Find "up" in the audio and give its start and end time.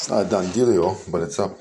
1.38-1.58